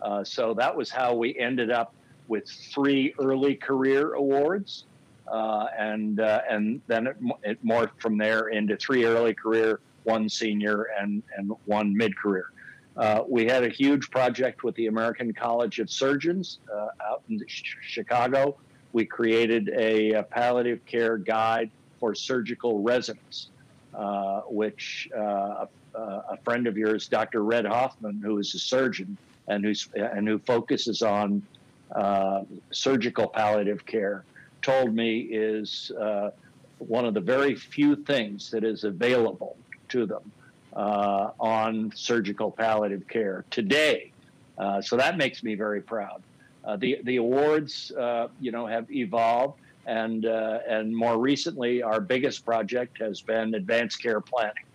Uh, 0.00 0.24
so 0.24 0.54
that 0.54 0.74
was 0.74 0.90
how 0.90 1.14
we 1.14 1.36
ended 1.38 1.70
up 1.70 1.92
with 2.28 2.48
three 2.48 3.14
early 3.18 3.54
career 3.54 4.14
awards, 4.14 4.84
uh, 5.30 5.66
and 5.78 6.20
uh, 6.20 6.40
and 6.48 6.80
then 6.86 7.06
it, 7.06 7.16
it, 7.42 7.64
morphed 7.64 7.98
from 7.98 8.18
there 8.18 8.48
into 8.48 8.76
three 8.76 9.04
early 9.04 9.34
career, 9.34 9.80
one 10.04 10.28
senior, 10.28 10.88
and 10.98 11.22
and 11.36 11.52
one 11.66 11.96
mid 11.96 12.16
career. 12.16 12.46
Uh, 12.96 13.22
we 13.28 13.46
had 13.46 13.62
a 13.62 13.68
huge 13.68 14.10
project 14.10 14.64
with 14.64 14.74
the 14.74 14.88
American 14.88 15.32
College 15.32 15.78
of 15.78 15.88
Surgeons 15.88 16.58
out 17.00 17.22
in 17.28 17.40
Chicago 17.46 18.56
we 18.92 19.04
created 19.04 19.70
a, 19.74 20.12
a 20.12 20.22
palliative 20.22 20.84
care 20.86 21.18
guide 21.18 21.70
for 22.00 22.14
surgical 22.14 22.82
residents, 22.82 23.48
uh, 23.94 24.40
which 24.48 25.08
uh, 25.16 25.66
a, 25.94 26.00
a, 26.00 26.38
friend 26.44 26.66
of 26.66 26.76
yours, 26.76 27.08
Dr. 27.08 27.42
Red 27.42 27.66
Hoffman, 27.66 28.20
who 28.22 28.38
is 28.38 28.54
a 28.54 28.58
surgeon 28.58 29.16
and 29.48 29.64
who's 29.64 29.88
and 29.94 30.26
who 30.26 30.38
focuses 30.38 31.02
on 31.02 31.42
uh, 31.94 32.44
surgical 32.70 33.26
palliative 33.26 33.84
care, 33.84 34.24
told 34.68 34.94
me 34.94 35.20
is 35.20 35.90
uh, 35.98 36.30
one 36.78 37.06
of 37.06 37.14
the 37.14 37.20
very 37.20 37.54
few 37.54 37.96
things 37.96 38.50
that 38.50 38.64
is 38.64 38.84
available 38.84 39.56
to 39.88 40.04
them 40.04 40.30
uh, 40.74 41.30
on 41.40 41.90
surgical 41.94 42.50
palliative 42.50 43.08
care 43.08 43.44
today. 43.50 44.12
Uh, 44.58 44.82
so 44.82 44.96
that 44.96 45.16
makes 45.16 45.42
me 45.42 45.54
very 45.54 45.80
proud. 45.80 46.22
Uh, 46.64 46.76
the 46.76 46.98
the 47.04 47.16
awards, 47.16 47.92
uh, 47.92 48.28
you 48.40 48.52
know, 48.52 48.66
have 48.66 48.90
evolved, 48.90 49.58
and 49.86 50.26
uh, 50.26 50.58
and 50.68 50.94
more 50.94 51.16
recently, 51.16 51.82
our 51.82 52.00
biggest 52.00 52.44
project 52.44 52.98
has 52.98 53.22
been 53.22 53.54
advanced 53.54 54.02
care 54.02 54.20
planning, 54.20 54.68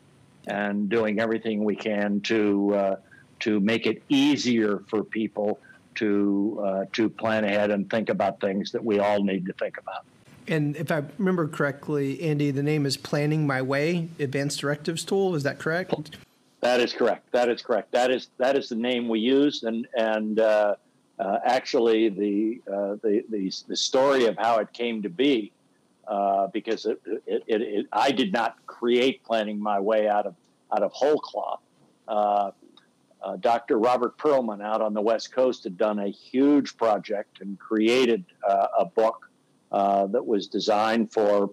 and 0.47 0.89
doing 0.89 1.19
everything 1.19 1.63
we 1.63 1.75
can 1.75 2.19
to 2.21 2.97
to 3.41 3.59
make 3.59 3.85
it 3.85 4.01
easier 4.09 4.81
for 4.88 5.03
people 5.03 5.59
to 5.95 6.62
uh, 6.63 6.85
to 6.93 7.09
plan 7.09 7.43
ahead 7.43 7.71
and 7.71 7.89
think 7.89 8.09
about 8.09 8.39
things 8.39 8.71
that 8.71 8.83
we 8.83 9.00
all 9.00 9.23
need 9.23 9.45
to 9.45 9.53
think 9.53 9.77
about. 9.77 10.05
And 10.47 10.75
if 10.75 10.91
I 10.91 11.03
remember 11.17 11.47
correctly, 11.47 12.21
Andy, 12.21 12.51
the 12.51 12.63
name 12.63 12.85
is 12.85 12.97
Planning 12.97 13.47
My 13.47 13.62
Way 13.62 14.09
Advanced 14.19 14.59
Directives 14.59 15.05
Tool. 15.05 15.35
Is 15.35 15.43
that 15.43 15.57
correct? 15.57 16.17
That 16.59 16.79
is 16.79 16.93
correct. 16.93 17.31
That 17.31 17.50
is 17.50 17.62
correct. 17.62 17.91
That 17.91 18.12
is 18.12 18.29
that 18.38 18.57
is 18.57 18.69
the 18.69 18.75
name 18.75 19.07
we 19.07 19.19
use, 19.19 19.63
and 19.63 19.88
and 19.97 20.39
uh, 20.39 20.75
uh, 21.19 21.39
actually 21.45 22.09
the, 22.09 22.62
uh, 22.67 22.95
the, 23.01 23.23
the 23.29 23.51
the 23.67 23.75
story 23.75 24.25
of 24.25 24.38
how 24.38 24.57
it 24.59 24.71
came 24.73 25.01
to 25.01 25.09
be, 25.09 25.51
uh, 26.07 26.47
because 26.47 26.85
it, 26.85 27.00
it, 27.05 27.43
it, 27.47 27.62
it, 27.62 27.85
I 27.91 28.12
did 28.12 28.33
not 28.33 28.57
create 28.65 29.23
planning 29.23 29.59
my 29.59 29.79
way 29.79 30.07
out 30.07 30.25
of 30.25 30.35
out 30.71 30.83
of 30.83 30.91
whole 30.91 31.19
cloth. 31.19 31.62
Uh, 33.24 33.27
uh, 33.27 33.36
Dr. 33.38 33.80
Robert 33.80 34.18
Pearlman 34.18 34.63
out 34.63 34.82
on 34.82 34.94
the 34.94 35.01
West 35.01 35.32
Coast 35.32 35.63
had 35.63 35.77
done 35.77 36.00
a 36.00 36.10
huge 36.10 36.77
project 36.77 37.42
and 37.42 37.58
created 37.60 38.25
uh, 38.48 38.68
a 38.80 38.86
book 38.86 39.30
that 39.72 40.25
was 40.25 40.48
designed 40.48 41.12
for 41.12 41.50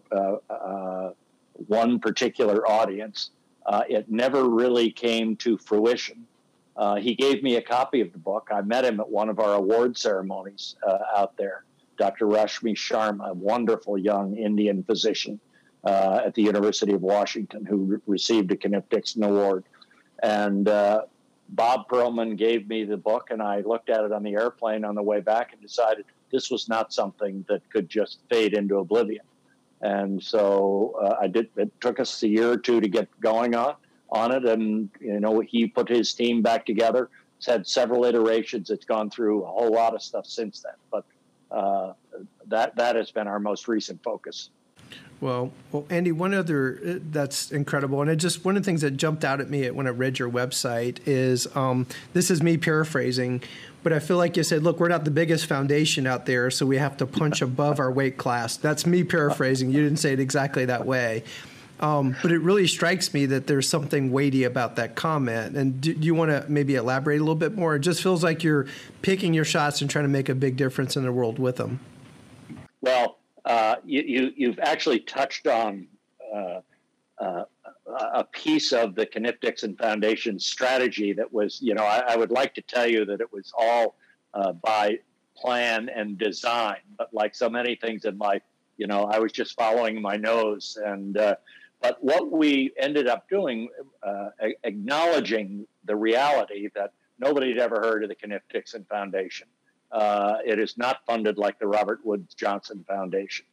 one 1.66 1.98
particular 1.98 2.68
audience. 2.68 3.30
it 3.88 4.10
never 4.10 4.48
really 4.48 4.90
came 4.90 5.36
to 5.36 5.56
fruition. 5.56 6.26
Uh, 6.76 6.96
he 6.96 7.14
gave 7.14 7.42
me 7.42 7.56
a 7.56 7.62
copy 7.62 8.00
of 8.00 8.12
the 8.12 8.18
book. 8.18 8.48
I 8.50 8.62
met 8.62 8.84
him 8.84 9.00
at 9.00 9.08
one 9.08 9.28
of 9.28 9.38
our 9.38 9.54
award 9.54 9.98
ceremonies 9.98 10.76
uh, 10.86 10.98
out 11.16 11.36
there. 11.36 11.64
Dr. 11.98 12.26
Rashmi 12.26 12.74
Sharma, 12.74 13.30
a 13.30 13.34
wonderful 13.34 13.98
young 13.98 14.34
Indian 14.36 14.82
physician 14.82 15.38
uh, 15.84 16.22
at 16.24 16.34
the 16.34 16.42
University 16.42 16.94
of 16.94 17.02
Washington 17.02 17.66
who 17.66 17.76
re- 17.76 17.98
received 18.06 18.50
a 18.52 18.56
Cunniff 18.56 18.88
Dixon 18.88 19.24
Award. 19.24 19.64
And 20.22 20.68
uh, 20.68 21.02
Bob 21.50 21.88
Pearlman 21.88 22.36
gave 22.36 22.68
me 22.68 22.84
the 22.84 22.96
book, 22.96 23.28
and 23.30 23.42
I 23.42 23.60
looked 23.60 23.90
at 23.90 24.04
it 24.04 24.12
on 24.12 24.22
the 24.22 24.34
airplane 24.34 24.84
on 24.84 24.94
the 24.94 25.02
way 25.02 25.20
back 25.20 25.52
and 25.52 25.60
decided, 25.60 26.04
this 26.30 26.50
was 26.50 26.68
not 26.68 26.92
something 26.92 27.44
that 27.48 27.68
could 27.70 27.88
just 27.88 28.20
fade 28.30 28.54
into 28.54 28.78
oblivion. 28.78 29.24
And 29.80 30.22
so 30.22 30.94
uh, 31.02 31.16
I 31.20 31.26
did. 31.26 31.48
It 31.56 31.72
took 31.80 31.98
us 31.98 32.22
a 32.22 32.28
year 32.28 32.52
or 32.52 32.56
two 32.56 32.80
to 32.80 32.88
get 32.88 33.08
going 33.20 33.54
on 33.54 33.74
on 34.10 34.32
it, 34.32 34.44
and 34.44 34.90
you 35.00 35.18
know 35.18 35.40
he 35.40 35.66
put 35.66 35.88
his 35.88 36.12
team 36.12 36.42
back 36.42 36.66
together. 36.66 37.08
It's 37.38 37.46
had 37.46 37.66
several 37.66 38.04
iterations. 38.04 38.70
It's 38.70 38.84
gone 38.84 39.10
through 39.10 39.44
a 39.44 39.46
whole 39.46 39.72
lot 39.72 39.94
of 39.94 40.02
stuff 40.02 40.26
since 40.26 40.60
then, 40.60 40.74
but 40.90 41.04
uh, 41.50 41.94
that 42.46 42.76
that 42.76 42.94
has 42.96 43.10
been 43.10 43.26
our 43.26 43.40
most 43.40 43.68
recent 43.68 44.02
focus. 44.02 44.50
Well, 45.20 45.52
well, 45.70 45.84
Andy, 45.90 46.12
one 46.12 46.32
other 46.32 46.80
uh, 46.84 46.94
that's 47.10 47.52
incredible, 47.52 48.00
and 48.00 48.10
it 48.10 48.16
just 48.16 48.42
one 48.42 48.56
of 48.56 48.62
the 48.62 48.66
things 48.66 48.80
that 48.80 48.92
jumped 48.92 49.22
out 49.22 49.40
at 49.40 49.50
me 49.50 49.70
when 49.70 49.86
I 49.86 49.90
read 49.90 50.18
your 50.18 50.30
website 50.30 50.98
is 51.06 51.46
um, 51.54 51.86
this 52.14 52.30
is 52.30 52.42
me 52.42 52.56
paraphrasing, 52.56 53.42
but 53.82 53.92
I 53.92 53.98
feel 53.98 54.16
like 54.16 54.38
you 54.38 54.42
said, 54.42 54.62
look, 54.62 54.80
we're 54.80 54.88
not 54.88 55.04
the 55.04 55.10
biggest 55.10 55.44
foundation 55.44 56.06
out 56.06 56.24
there, 56.24 56.50
so 56.50 56.64
we 56.64 56.78
have 56.78 56.96
to 56.98 57.06
punch 57.06 57.42
above 57.42 57.78
our 57.80 57.92
weight 57.92 58.16
class. 58.16 58.56
That's 58.56 58.86
me 58.86 59.04
paraphrasing. 59.04 59.70
You 59.70 59.82
didn't 59.82 59.98
say 59.98 60.14
it 60.14 60.20
exactly 60.20 60.64
that 60.64 60.86
way. 60.86 61.22
Um, 61.80 62.14
but 62.20 62.30
it 62.30 62.38
really 62.40 62.66
strikes 62.66 63.14
me 63.14 63.26
that 63.26 63.46
there's 63.46 63.66
something 63.68 64.12
weighty 64.12 64.44
about 64.44 64.76
that 64.76 64.96
comment. 64.96 65.56
And 65.56 65.80
do, 65.80 65.94
do 65.94 66.06
you 66.06 66.14
want 66.14 66.30
to 66.30 66.44
maybe 66.46 66.74
elaborate 66.74 67.16
a 67.16 67.24
little 67.24 67.34
bit 67.34 67.54
more? 67.54 67.76
It 67.76 67.80
just 67.80 68.02
feels 68.02 68.22
like 68.22 68.44
you're 68.44 68.66
picking 69.00 69.32
your 69.32 69.46
shots 69.46 69.80
and 69.80 69.88
trying 69.88 70.04
to 70.04 70.10
make 70.10 70.28
a 70.28 70.34
big 70.34 70.56
difference 70.56 70.96
in 70.96 71.04
the 71.04 71.12
world 71.12 71.38
with 71.38 71.56
them. 71.56 71.80
Well, 72.82 73.16
you, 73.84 74.32
you, 74.36 74.50
have 74.50 74.58
actually 74.60 75.00
touched 75.00 75.46
on 75.46 75.86
uh, 76.34 76.60
uh, 77.18 77.44
a 78.14 78.24
piece 78.24 78.72
of 78.72 78.94
the 78.94 79.06
Cunniff 79.06 79.40
Dixon 79.40 79.76
Foundation 79.76 80.38
strategy 80.38 81.12
that 81.12 81.32
was, 81.32 81.60
you 81.60 81.74
know, 81.74 81.84
I, 81.84 81.98
I, 82.08 82.16
would 82.16 82.30
like 82.30 82.54
to 82.54 82.62
tell 82.62 82.86
you 82.86 83.04
that 83.04 83.20
it 83.20 83.32
was 83.32 83.52
all 83.58 83.96
uh, 84.32 84.52
by 84.52 84.98
plan 85.36 85.88
and 85.88 86.16
design, 86.16 86.78
but 86.96 87.12
like 87.12 87.34
so 87.34 87.50
many 87.50 87.74
things 87.74 88.04
in 88.04 88.16
life, 88.18 88.42
you 88.78 88.86
know, 88.86 89.04
I 89.04 89.18
was 89.18 89.32
just 89.32 89.54
following 89.54 90.00
my 90.00 90.16
nose. 90.16 90.78
And, 90.82 91.14
but 91.14 91.98
what 92.00 92.30
we 92.30 92.72
ended 92.78 93.06
up 93.08 93.28
doing, 93.28 93.68
acknowledging 94.64 95.66
the 95.84 95.96
reality 95.96 96.68
that 96.74 96.92
nobody 97.20 97.48
had 97.50 97.58
ever 97.58 97.80
heard 97.80 98.02
of 98.02 98.08
the 98.08 98.14
Cunniff 98.14 98.42
Dixon 98.50 98.84
Foundation. 98.88 99.46
Uh, 99.92 100.36
it 100.44 100.58
is 100.58 100.78
not 100.78 101.04
funded 101.06 101.36
like 101.36 101.58
the 101.58 101.66
Robert 101.66 102.00
Woods 102.04 102.34
Johnson 102.34 102.84
Foundation. 102.88 103.46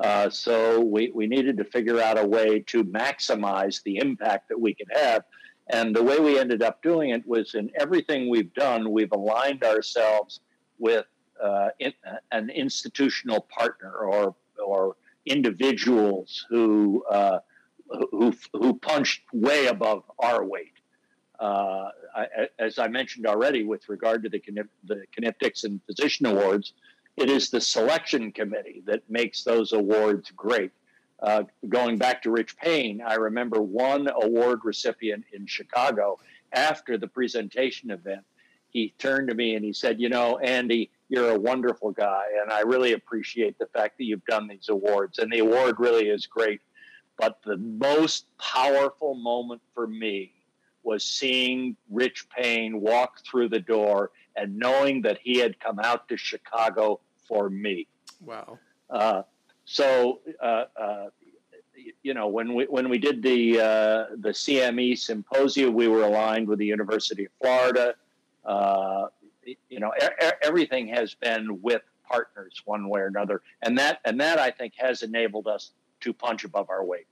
Uh, 0.00 0.30
so 0.30 0.80
we, 0.80 1.12
we 1.14 1.26
needed 1.26 1.58
to 1.58 1.64
figure 1.64 2.00
out 2.00 2.18
a 2.18 2.26
way 2.26 2.60
to 2.60 2.82
maximize 2.84 3.82
the 3.82 3.98
impact 3.98 4.48
that 4.48 4.58
we 4.58 4.74
could 4.74 4.88
have. 4.92 5.24
And 5.68 5.94
the 5.94 6.02
way 6.02 6.18
we 6.18 6.38
ended 6.38 6.62
up 6.62 6.82
doing 6.82 7.10
it 7.10 7.26
was 7.26 7.54
in 7.54 7.70
everything 7.78 8.28
we've 8.28 8.52
done, 8.54 8.90
we've 8.90 9.12
aligned 9.12 9.62
ourselves 9.62 10.40
with 10.78 11.04
uh, 11.42 11.68
in, 11.78 11.92
an 12.32 12.50
institutional 12.50 13.42
partner 13.42 13.92
or, 13.92 14.34
or 14.64 14.96
individuals 15.26 16.46
who, 16.48 17.04
uh, 17.10 17.38
who, 18.10 18.32
who 18.54 18.74
punched 18.74 19.22
way 19.32 19.66
above 19.66 20.02
our 20.18 20.44
weight. 20.44 20.72
Uh, 21.38 21.88
I, 22.14 22.26
as 22.58 22.78
I 22.78 22.88
mentioned 22.88 23.26
already, 23.26 23.64
with 23.64 23.88
regard 23.88 24.22
to 24.24 24.28
the 24.28 24.42
the 24.84 25.04
Cunniff 25.16 25.38
Dixon 25.38 25.80
Physician 25.86 26.26
Awards, 26.26 26.74
it 27.16 27.28
is 27.28 27.50
the 27.50 27.60
selection 27.60 28.32
committee 28.32 28.82
that 28.86 29.02
makes 29.08 29.44
those 29.44 29.72
awards 29.72 30.30
great. 30.30 30.72
Uh, 31.22 31.44
going 31.68 31.98
back 31.98 32.22
to 32.22 32.30
Rich 32.30 32.56
Payne, 32.56 33.02
I 33.06 33.14
remember 33.14 33.60
one 33.60 34.08
award 34.22 34.60
recipient 34.64 35.24
in 35.32 35.46
Chicago 35.46 36.18
after 36.52 36.96
the 36.96 37.08
presentation 37.08 37.90
event. 37.90 38.24
He 38.70 38.94
turned 38.98 39.28
to 39.28 39.34
me 39.34 39.54
and 39.54 39.64
he 39.64 39.72
said, 39.72 40.00
You 40.00 40.08
know, 40.08 40.38
Andy, 40.38 40.90
you're 41.08 41.30
a 41.30 41.38
wonderful 41.38 41.90
guy, 41.90 42.24
and 42.40 42.52
I 42.52 42.60
really 42.60 42.92
appreciate 42.92 43.58
the 43.58 43.66
fact 43.66 43.98
that 43.98 44.04
you've 44.04 44.24
done 44.24 44.46
these 44.46 44.68
awards. 44.68 45.18
And 45.18 45.30
the 45.30 45.40
award 45.40 45.78
really 45.78 46.08
is 46.08 46.26
great. 46.26 46.60
But 47.18 47.40
the 47.44 47.58
most 47.58 48.24
powerful 48.38 49.14
moment 49.14 49.60
for 49.74 49.86
me 49.86 50.32
was 50.82 51.04
seeing 51.04 51.76
Rich 51.90 52.28
Payne 52.30 52.80
walk 52.80 53.20
through 53.24 53.48
the 53.48 53.60
door 53.60 54.10
and 54.36 54.56
knowing 54.56 55.02
that 55.02 55.18
he 55.22 55.38
had 55.38 55.58
come 55.60 55.78
out 55.78 56.08
to 56.08 56.16
Chicago 56.16 57.00
for 57.26 57.50
me. 57.50 57.86
Wow. 58.24 58.58
Uh, 58.88 59.22
so, 59.64 60.20
uh, 60.42 60.64
uh, 60.80 61.06
you 62.02 62.14
know, 62.14 62.28
when 62.28 62.54
we 62.54 62.64
when 62.64 62.88
we 62.88 62.98
did 62.98 63.22
the 63.22 63.60
uh, 63.60 64.06
the 64.18 64.30
CME 64.30 64.98
symposium, 64.98 65.74
we 65.74 65.88
were 65.88 66.02
aligned 66.02 66.48
with 66.48 66.58
the 66.58 66.66
University 66.66 67.26
of 67.26 67.32
Florida. 67.40 67.94
Uh, 68.44 69.06
you 69.68 69.80
know, 69.80 69.92
er- 70.02 70.38
everything 70.42 70.88
has 70.88 71.14
been 71.14 71.60
with 71.62 71.82
partners 72.08 72.60
one 72.64 72.88
way 72.88 73.00
or 73.00 73.06
another, 73.06 73.42
and 73.62 73.78
that 73.78 74.00
and 74.04 74.20
that 74.20 74.38
I 74.38 74.50
think 74.50 74.74
has 74.76 75.02
enabled 75.02 75.46
us 75.46 75.72
to 76.00 76.12
punch 76.12 76.44
above 76.44 76.68
our 76.70 76.84
weight. 76.84 77.06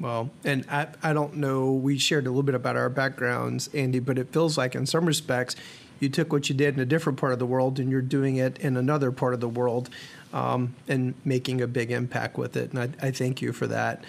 Well, 0.00 0.30
and 0.44 0.64
I, 0.70 0.88
I 1.02 1.12
don't 1.12 1.36
know, 1.36 1.72
we 1.72 1.98
shared 1.98 2.26
a 2.26 2.30
little 2.30 2.42
bit 2.42 2.54
about 2.54 2.76
our 2.76 2.88
backgrounds, 2.88 3.68
Andy, 3.74 3.98
but 4.00 4.18
it 4.18 4.32
feels 4.32 4.58
like 4.58 4.74
in 4.74 4.86
some 4.86 5.06
respects 5.06 5.54
you 6.00 6.08
took 6.08 6.32
what 6.32 6.48
you 6.48 6.54
did 6.54 6.74
in 6.74 6.80
a 6.80 6.84
different 6.84 7.20
part 7.20 7.32
of 7.32 7.38
the 7.38 7.46
world 7.46 7.78
and 7.78 7.88
you're 7.88 8.02
doing 8.02 8.36
it 8.36 8.58
in 8.58 8.76
another 8.76 9.12
part 9.12 9.34
of 9.34 9.40
the 9.40 9.48
world 9.48 9.88
um, 10.32 10.74
and 10.88 11.14
making 11.24 11.60
a 11.60 11.66
big 11.68 11.92
impact 11.92 12.36
with 12.36 12.56
it. 12.56 12.72
And 12.72 12.96
I, 13.00 13.06
I 13.06 13.10
thank 13.12 13.40
you 13.40 13.52
for 13.52 13.68
that 13.68 14.02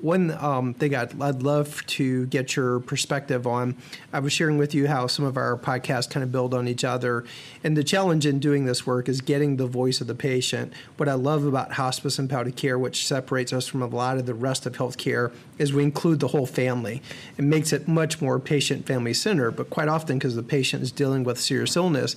one 0.00 0.32
um, 0.32 0.74
thing 0.74 0.94
I'd, 0.94 1.20
I'd 1.20 1.42
love 1.42 1.84
to 1.86 2.26
get 2.26 2.56
your 2.56 2.80
perspective 2.80 3.46
on. 3.46 3.76
I 4.12 4.18
was 4.18 4.32
sharing 4.32 4.58
with 4.58 4.74
you 4.74 4.88
how 4.88 5.06
some 5.06 5.24
of 5.24 5.36
our 5.36 5.56
podcasts 5.56 6.10
kind 6.10 6.24
of 6.24 6.32
build 6.32 6.54
on 6.54 6.66
each 6.66 6.84
other. 6.84 7.24
And 7.62 7.76
the 7.76 7.84
challenge 7.84 8.26
in 8.26 8.38
doing 8.38 8.64
this 8.64 8.86
work 8.86 9.08
is 9.08 9.20
getting 9.20 9.56
the 9.56 9.66
voice 9.66 10.00
of 10.00 10.06
the 10.06 10.14
patient. 10.14 10.72
What 10.96 11.08
I 11.08 11.14
love 11.14 11.44
about 11.44 11.72
hospice 11.72 12.18
and 12.18 12.28
palliative 12.28 12.56
care, 12.56 12.78
which 12.78 13.06
separates 13.06 13.52
us 13.52 13.66
from 13.66 13.82
a 13.82 13.86
lot 13.86 14.18
of 14.18 14.26
the 14.26 14.34
rest 14.34 14.66
of 14.66 14.76
healthcare, 14.76 15.32
is 15.58 15.72
we 15.72 15.84
include 15.84 16.20
the 16.20 16.28
whole 16.28 16.46
family. 16.46 17.00
It 17.38 17.44
makes 17.44 17.72
it 17.72 17.86
much 17.86 18.20
more 18.20 18.38
patient 18.40 18.86
family 18.86 19.14
centered. 19.14 19.52
But 19.52 19.70
quite 19.70 19.88
often, 19.88 20.18
because 20.18 20.34
the 20.34 20.42
patient 20.42 20.82
is 20.82 20.90
dealing 20.90 21.22
with 21.22 21.40
serious 21.40 21.76
illness, 21.76 22.16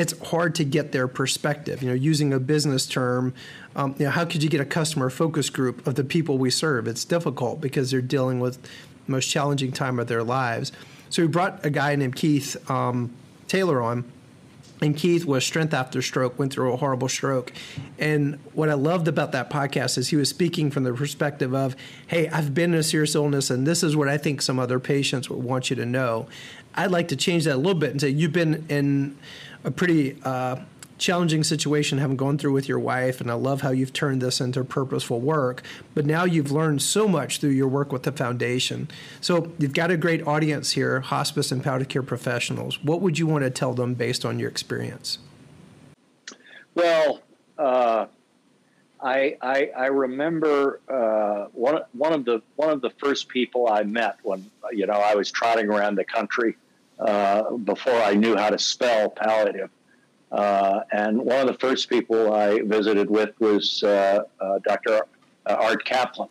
it's 0.00 0.18
hard 0.30 0.54
to 0.54 0.64
get 0.64 0.92
their 0.92 1.06
perspective. 1.06 1.82
You 1.82 1.90
know, 1.90 1.94
using 1.94 2.32
a 2.32 2.40
business 2.40 2.86
term, 2.86 3.34
um, 3.76 3.94
you 3.98 4.06
know, 4.06 4.10
how 4.10 4.24
could 4.24 4.42
you 4.42 4.48
get 4.48 4.58
a 4.58 4.64
customer 4.64 5.10
focus 5.10 5.50
group 5.50 5.86
of 5.86 5.94
the 5.94 6.04
people 6.04 6.38
we 6.38 6.50
serve? 6.50 6.88
It's 6.88 7.04
difficult 7.04 7.60
because 7.60 7.90
they're 7.90 8.00
dealing 8.00 8.40
with 8.40 8.62
the 8.62 9.12
most 9.12 9.26
challenging 9.26 9.72
time 9.72 9.98
of 9.98 10.06
their 10.06 10.22
lives. 10.22 10.72
So 11.10 11.20
we 11.20 11.28
brought 11.28 11.66
a 11.66 11.70
guy 11.70 11.96
named 11.96 12.16
Keith 12.16 12.56
um, 12.70 13.12
Taylor 13.46 13.82
on. 13.82 14.10
And 14.82 14.96
Keith 14.96 15.26
was 15.26 15.44
strength 15.44 15.74
after 15.74 16.00
stroke, 16.00 16.38
went 16.38 16.54
through 16.54 16.72
a 16.72 16.76
horrible 16.78 17.10
stroke. 17.10 17.52
And 17.98 18.38
what 18.54 18.70
I 18.70 18.74
loved 18.74 19.08
about 19.08 19.32
that 19.32 19.50
podcast 19.50 19.98
is 19.98 20.08
he 20.08 20.16
was 20.16 20.30
speaking 20.30 20.70
from 20.70 20.84
the 20.84 20.94
perspective 20.94 21.54
of, 21.54 21.76
hey, 22.06 22.30
I've 22.30 22.54
been 22.54 22.72
in 22.72 22.80
a 22.80 22.82
serious 22.82 23.14
illness, 23.14 23.50
and 23.50 23.66
this 23.66 23.82
is 23.82 23.94
what 23.94 24.08
I 24.08 24.16
think 24.16 24.40
some 24.40 24.58
other 24.58 24.80
patients 24.80 25.28
would 25.28 25.44
want 25.44 25.68
you 25.68 25.76
to 25.76 25.84
know. 25.84 26.28
I'd 26.74 26.90
like 26.90 27.08
to 27.08 27.16
change 27.16 27.44
that 27.44 27.56
a 27.56 27.58
little 27.58 27.78
bit 27.78 27.90
and 27.90 28.00
say, 28.00 28.08
you've 28.08 28.32
been 28.32 28.64
in 28.70 29.18
a 29.64 29.70
pretty 29.70 30.16
uh, 30.24 30.56
challenging 31.00 31.42
situation 31.42 31.98
having 31.98 32.16
gone 32.16 32.38
through 32.38 32.52
with 32.52 32.68
your 32.68 32.78
wife, 32.78 33.20
and 33.20 33.30
I 33.30 33.34
love 33.34 33.62
how 33.62 33.70
you've 33.70 33.92
turned 33.92 34.20
this 34.20 34.40
into 34.40 34.62
purposeful 34.62 35.20
work. 35.20 35.62
But 35.94 36.06
now 36.06 36.24
you've 36.24 36.52
learned 36.52 36.82
so 36.82 37.08
much 37.08 37.40
through 37.40 37.50
your 37.50 37.68
work 37.68 37.90
with 37.90 38.04
the 38.04 38.12
foundation. 38.12 38.88
So 39.20 39.52
you've 39.58 39.72
got 39.72 39.90
a 39.90 39.96
great 39.96 40.26
audience 40.26 40.72
here, 40.72 41.00
hospice 41.00 41.50
and 41.50 41.64
palliative 41.64 41.88
care 41.88 42.02
professionals. 42.02 42.82
What 42.84 43.00
would 43.00 43.18
you 43.18 43.26
want 43.26 43.44
to 43.44 43.50
tell 43.50 43.74
them 43.74 43.94
based 43.94 44.24
on 44.24 44.38
your 44.38 44.50
experience? 44.50 45.18
Well, 46.74 47.20
uh, 47.58 48.06
I, 49.02 49.36
I, 49.40 49.70
I 49.76 49.86
remember 49.86 50.80
uh, 50.88 51.46
one 51.52 51.82
one 51.92 52.12
of 52.12 52.24
the 52.24 52.42
one 52.56 52.70
of 52.70 52.82
the 52.82 52.90
first 52.90 53.28
people 53.28 53.68
I 53.68 53.82
met 53.82 54.18
when 54.22 54.50
you 54.72 54.86
know 54.86 54.92
I 54.92 55.14
was 55.14 55.30
trotting 55.30 55.70
around 55.70 55.94
the 55.96 56.04
country 56.04 56.56
uh, 57.00 57.50
before 57.56 58.00
I 58.00 58.14
knew 58.14 58.36
how 58.36 58.50
to 58.50 58.58
spell 58.58 59.10
palliative. 59.10 59.70
Uh, 60.30 60.80
and 60.92 61.18
one 61.18 61.40
of 61.40 61.46
the 61.46 61.58
first 61.58 61.88
people 61.88 62.32
I 62.32 62.60
visited 62.60 63.10
with 63.10 63.30
was 63.40 63.82
uh, 63.82 64.22
uh 64.40 64.58
Dr. 64.60 65.02
Uh, 65.46 65.56
Art 65.58 65.84
Caplan. 65.84 66.28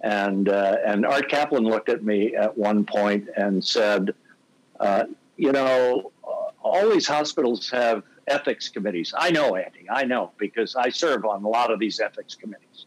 And, 0.00 0.48
and 0.48 1.04
Art 1.04 1.28
Caplan 1.28 1.64
looked 1.64 1.88
at 1.88 2.04
me 2.04 2.34
at 2.36 2.56
one 2.56 2.84
point 2.84 3.28
and 3.36 3.64
said, 3.64 4.14
You 5.36 5.52
know, 5.52 6.12
all 6.62 6.90
these 6.90 7.06
hospitals 7.06 7.68
have 7.70 8.02
ethics 8.28 8.68
committees. 8.68 9.12
I 9.16 9.30
know, 9.30 9.56
Andy, 9.56 9.86
I 9.90 10.04
know, 10.04 10.32
because 10.38 10.76
I 10.76 10.88
serve 10.90 11.24
on 11.24 11.42
a 11.44 11.48
lot 11.48 11.72
of 11.72 11.78
these 11.78 11.98
ethics 12.00 12.34
committees. 12.34 12.86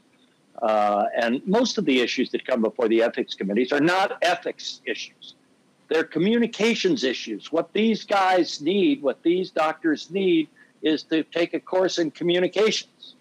Uh, 0.61 1.05
and 1.19 1.41
most 1.47 1.77
of 1.77 1.85
the 1.85 1.99
issues 1.99 2.29
that 2.31 2.45
come 2.45 2.61
before 2.61 2.87
the 2.87 3.01
ethics 3.01 3.33
committees 3.33 3.71
are 3.71 3.79
not 3.79 4.17
ethics 4.21 4.81
issues. 4.85 5.35
They're 5.91 6.05
communications 6.05 7.03
issues. 7.03 7.51
What 7.51 7.73
these 7.73 8.05
guys 8.05 8.61
need, 8.61 9.01
what 9.01 9.21
these 9.23 9.51
doctors 9.51 10.09
need, 10.09 10.47
is 10.81 11.03
to 11.03 11.23
take 11.23 11.53
a 11.53 11.59
course 11.59 11.99
in 11.99 12.11
communications. 12.11 13.15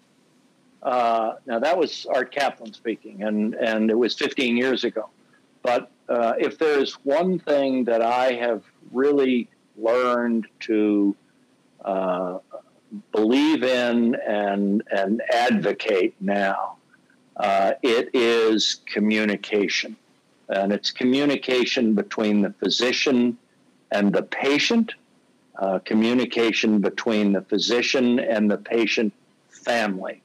Uh, 0.81 1.33
now, 1.45 1.59
that 1.59 1.77
was 1.77 2.05
Art 2.05 2.33
Caplan 2.33 2.73
speaking, 2.73 3.23
and, 3.23 3.55
and 3.55 3.91
it 3.91 3.97
was 3.97 4.15
15 4.15 4.55
years 4.55 4.85
ago. 4.85 5.09
But 5.61 5.91
uh, 6.07 6.33
if 6.39 6.57
there's 6.57 6.93
one 7.03 7.39
thing 7.39 7.83
that 7.83 8.01
I 8.01 8.35
have 8.35 8.63
really 8.91 9.49
learned 9.75 10.47
to 10.61 11.13
uh, 11.83 12.37
believe 13.11 13.63
in 13.63 14.15
and 14.15 14.83
and 14.91 15.21
advocate 15.31 16.15
now. 16.19 16.77
Uh, 17.37 17.73
it 17.81 18.09
is 18.13 18.81
communication, 18.85 19.95
and 20.51 20.71
it's 20.71 20.91
communication 20.91 21.93
between 21.93 22.41
the 22.41 22.53
physician 22.59 23.37
and 23.91 24.13
the 24.13 24.23
patient, 24.23 24.93
uh, 25.57 25.79
communication 25.79 26.79
between 26.79 27.33
the 27.33 27.41
physician 27.41 28.19
and 28.19 28.49
the 28.49 28.57
patient 28.57 29.13
family. 29.49 30.21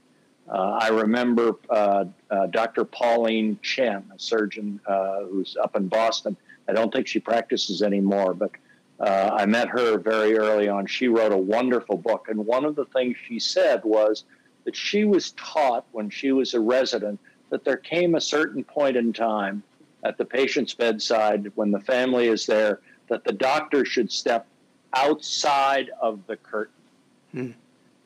Uh, 0.49 0.79
I 0.81 0.89
remember 0.89 1.57
uh, 1.71 2.05
uh, 2.31 2.47
Dr. 2.47 2.85
Pauline 2.85 3.59
Chen, 3.63 4.05
a 4.15 4.19
surgeon 4.19 4.81
uh, 4.87 5.25
who's 5.25 5.57
up 5.57 5.75
in 5.75 5.89
Boston. 5.89 6.37
I 6.69 6.73
don't 6.73 6.93
think 6.93 7.07
she 7.07 7.19
practices 7.19 7.83
anymore, 7.83 8.35
but 8.35 8.53
uh, 9.01 9.31
I 9.35 9.47
met 9.47 9.69
her 9.69 9.99
very 9.99 10.39
early 10.39 10.69
on. 10.69 10.87
She 10.87 11.09
wrote 11.09 11.33
a 11.33 11.37
wonderful 11.37 11.97
book, 11.97 12.29
and 12.29 12.47
one 12.47 12.65
of 12.65 12.77
the 12.77 12.87
things 12.87 13.17
she 13.27 13.39
said 13.39 13.85
was 13.85 14.25
that 14.65 14.77
she 14.77 15.05
was 15.05 15.33
taught 15.33 15.85
when 15.93 16.11
she 16.11 16.33
was 16.33 16.55
a 16.55 16.61
resident 16.61 17.21
that 17.51 17.65
there 17.65 17.77
came 17.77 18.15
a 18.15 18.21
certain 18.21 18.65
point 18.65 18.97
in 18.97 19.13
time 19.13 19.63
at 20.07 20.17
the 20.17 20.25
patient's 20.25 20.73
bedside 20.73 21.51
when 21.57 21.73
the 21.73 21.81
family 21.81 22.29
is 22.29 22.47
there 22.47 22.81
that 23.09 23.25
the 23.25 23.33
doctor 23.33 23.85
should 23.85 24.11
step 24.11 24.47
outside 24.95 25.91
of 26.01 26.21
the 26.27 26.37
curtain. 26.37 26.73
Hmm. 27.33 27.51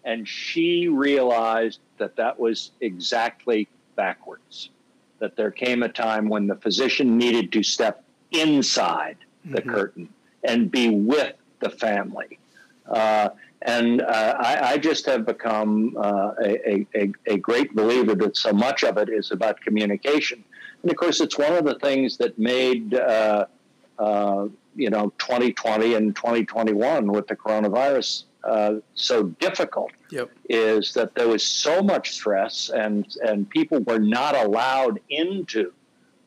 And 0.04 0.26
she 0.26 0.88
realized 0.88 1.80
that 1.98 2.16
that 2.16 2.40
was 2.40 2.70
exactly 2.80 3.68
backwards. 3.96 4.70
That 5.18 5.36
there 5.36 5.50
came 5.50 5.82
a 5.82 5.90
time 5.90 6.30
when 6.30 6.46
the 6.46 6.56
physician 6.56 7.18
needed 7.18 7.52
to 7.52 7.62
step 7.62 8.02
inside 8.30 9.18
the 9.44 9.60
mm-hmm. 9.60 9.70
curtain 9.70 10.08
and 10.42 10.70
be 10.70 10.88
with 10.88 11.34
the 11.58 11.68
family. 11.68 12.38
Uh, 12.88 13.28
and 13.62 14.00
uh, 14.00 14.36
I, 14.38 14.72
I, 14.72 14.78
just 14.78 15.04
have 15.04 15.26
become 15.26 15.94
uh, 15.98 16.32
a, 16.42 16.86
a, 16.94 17.12
a, 17.26 17.36
great 17.36 17.74
believer 17.74 18.14
that 18.14 18.36
so 18.36 18.52
much 18.52 18.82
of 18.84 18.96
it 18.96 19.10
is 19.10 19.32
about 19.32 19.60
communication. 19.60 20.42
And 20.82 20.90
of 20.90 20.96
course, 20.96 21.20
it's 21.20 21.36
one 21.38 21.52
of 21.52 21.64
the 21.64 21.78
things 21.78 22.16
that 22.18 22.38
made 22.38 22.94
uh, 22.94 23.46
uh, 23.98 24.48
you 24.74 24.90
know 24.90 25.12
2020 25.18 25.94
and 25.94 26.16
2021 26.16 27.10
with 27.10 27.26
the 27.26 27.36
coronavirus 27.36 28.24
uh, 28.44 28.74
so 28.94 29.24
difficult 29.24 29.90
yep. 30.10 30.30
is 30.48 30.94
that 30.94 31.14
there 31.14 31.28
was 31.28 31.46
so 31.46 31.82
much 31.82 32.12
stress 32.12 32.70
and 32.70 33.16
and 33.26 33.48
people 33.50 33.80
were 33.80 33.98
not 33.98 34.34
allowed 34.34 35.00
into 35.10 35.72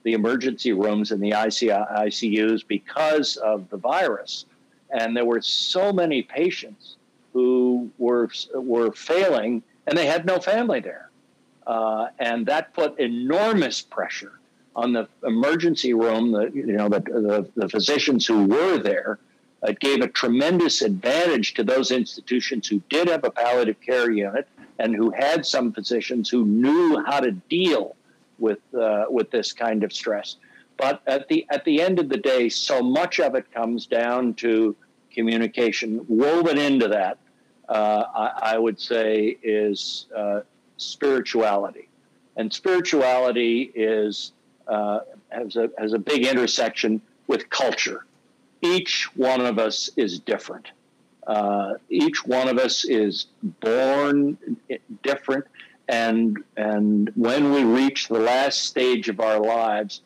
the 0.04 0.14
emergency 0.14 0.74
rooms 0.74 1.12
and 1.12 1.24
the 1.24 1.32
ICUs 1.32 2.68
because 2.68 3.38
of 3.38 3.70
the 3.70 3.78
virus, 3.78 4.46
and 4.92 5.16
there 5.16 5.26
were 5.26 5.42
so 5.42 5.94
many 5.94 6.22
patients 6.22 6.98
who 7.32 7.90
were 7.98 8.30
were 8.54 8.92
failing, 8.92 9.64
and 9.88 9.98
they 9.98 10.06
had 10.06 10.26
no 10.26 10.40
family 10.40 10.82
there, 10.82 11.10
uh, 11.66 12.08
and 12.20 12.46
that 12.46 12.74
put 12.74 13.00
enormous 13.00 13.82
pressure 13.82 14.40
on 14.76 14.94
the 14.94 15.08
emergency 15.24 15.94
room. 15.94 16.32
The 16.32 16.52
you 16.54 16.74
know 16.74 16.90
the, 16.90 17.00
the, 17.00 17.50
the 17.56 17.70
physicians 17.70 18.26
who 18.26 18.46
were 18.46 18.78
there 18.78 19.20
it 19.64 19.80
gave 19.80 20.02
a 20.02 20.08
tremendous 20.08 20.82
advantage 20.82 21.54
to 21.54 21.64
those 21.64 21.92
institutions 21.92 22.68
who 22.68 22.82
did 22.90 23.08
have 23.08 23.24
a 23.24 23.32
palliative 23.32 23.80
care 23.80 24.12
unit 24.12 24.48
and 24.80 24.94
who 24.94 25.12
had 25.12 25.46
some 25.46 25.72
physicians 25.72 26.30
who 26.30 26.46
knew 26.46 27.02
how 27.06 27.22
to 27.22 27.32
deal 27.32 27.96
with 28.40 28.60
uh, 28.74 29.06
with 29.10 29.32
this 29.32 29.54
kind 29.54 29.84
of 29.84 29.94
stress. 29.94 30.36
But 30.78 31.02
at 31.08 31.30
the 31.30 31.46
at 31.50 31.64
the 31.64 31.82
end 31.82 32.00
of 32.00 32.10
the 32.10 32.18
day, 32.18 32.50
so 32.50 32.82
much 32.82 33.20
of 33.20 33.36
it 33.36 33.52
comes 33.54 33.86
down 33.86 34.34
to 34.36 34.76
communication. 35.14 36.04
Woven 36.10 36.58
into 36.58 36.90
that, 36.90 37.18
uh, 37.70 38.04
I, 38.14 38.54
I, 38.56 38.58
would 38.58 38.80
say, 38.82 39.38
is 39.44 40.08
uh, 40.16 40.42
spirituality, 40.78 41.88
and 42.36 42.52
spirituality 42.52 43.72
is 43.76 44.34
uh, 44.68 45.00
has 45.30 45.56
a 45.56 45.70
has 45.78 45.94
a 45.94 46.00
big 46.00 46.26
intersection 46.26 47.02
with 47.28 47.50
culture 47.50 48.06
each 48.64 49.10
one 49.16 49.42
of 49.42 49.60
us 49.60 49.90
is 49.98 50.20
different. 50.20 50.72
Uh, 51.28 51.74
each 51.90 52.26
one 52.26 52.48
of 52.48 52.58
us 52.58 52.86
is 52.86 53.28
born 53.44 54.38
different, 55.04 55.46
and 55.88 56.38
and 56.58 57.12
when 57.16 57.54
we 57.54 57.64
reach 57.64 58.08
the 58.08 58.20
last 58.20 58.64
stage 58.64 59.10
of 59.10 59.20
our 59.20 59.40
lives, 59.40 60.02